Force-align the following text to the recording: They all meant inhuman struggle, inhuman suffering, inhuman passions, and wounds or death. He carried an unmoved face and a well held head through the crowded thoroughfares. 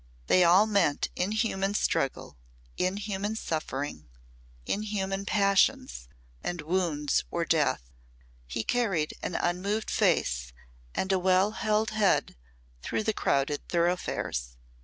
They 0.25 0.43
all 0.43 0.65
meant 0.65 1.09
inhuman 1.15 1.75
struggle, 1.75 2.35
inhuman 2.75 3.35
suffering, 3.35 4.09
inhuman 4.65 5.27
passions, 5.27 6.07
and 6.43 6.59
wounds 6.59 7.23
or 7.29 7.45
death. 7.45 7.83
He 8.47 8.63
carried 8.63 9.13
an 9.21 9.35
unmoved 9.35 9.91
face 9.91 10.53
and 10.95 11.11
a 11.11 11.19
well 11.19 11.51
held 11.51 11.91
head 11.91 12.35
through 12.81 13.03
the 13.03 13.13
crowded 13.13 13.69
thoroughfares. 13.69 14.57